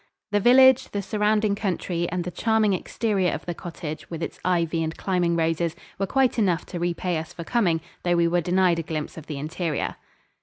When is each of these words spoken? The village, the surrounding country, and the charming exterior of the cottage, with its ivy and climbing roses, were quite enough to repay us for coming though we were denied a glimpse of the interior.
The 0.31 0.39
village, 0.39 0.85
the 0.89 1.01
surrounding 1.03 1.53
country, 1.53 2.09
and 2.09 2.23
the 2.23 2.31
charming 2.31 2.73
exterior 2.73 3.31
of 3.33 3.45
the 3.45 3.53
cottage, 3.53 4.09
with 4.09 4.23
its 4.23 4.39
ivy 4.43 4.81
and 4.81 4.97
climbing 4.97 5.35
roses, 5.35 5.75
were 5.99 6.07
quite 6.07 6.39
enough 6.39 6.65
to 6.73 6.79
repay 6.79 7.19
us 7.19 7.33
for 7.33 7.43
coming 7.43 7.81
though 8.01 8.15
we 8.15 8.27
were 8.27 8.41
denied 8.41 8.79
a 8.79 8.81
glimpse 8.81 9.15
of 9.15 9.27
the 9.27 9.37
interior. 9.37 9.97